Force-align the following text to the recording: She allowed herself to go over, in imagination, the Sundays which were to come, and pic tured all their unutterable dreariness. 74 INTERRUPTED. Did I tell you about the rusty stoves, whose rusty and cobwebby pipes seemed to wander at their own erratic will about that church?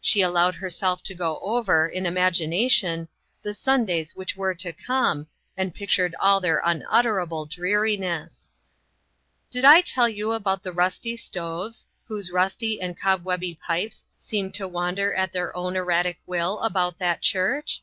She 0.00 0.22
allowed 0.22 0.54
herself 0.54 1.02
to 1.02 1.14
go 1.14 1.38
over, 1.40 1.86
in 1.86 2.06
imagination, 2.06 3.06
the 3.42 3.52
Sundays 3.52 4.16
which 4.16 4.34
were 4.34 4.54
to 4.54 4.72
come, 4.72 5.26
and 5.58 5.74
pic 5.74 5.90
tured 5.90 6.14
all 6.18 6.40
their 6.40 6.62
unutterable 6.64 7.44
dreariness. 7.44 8.50
74 9.50 9.50
INTERRUPTED. 9.50 9.50
Did 9.50 9.64
I 9.66 9.80
tell 9.82 10.08
you 10.08 10.32
about 10.32 10.62
the 10.62 10.72
rusty 10.72 11.16
stoves, 11.16 11.86
whose 12.06 12.32
rusty 12.32 12.80
and 12.80 12.98
cobwebby 12.98 13.56
pipes 13.56 14.06
seemed 14.16 14.54
to 14.54 14.66
wander 14.66 15.12
at 15.12 15.32
their 15.32 15.54
own 15.54 15.76
erratic 15.76 16.18
will 16.24 16.60
about 16.60 16.98
that 17.00 17.20
church? 17.20 17.82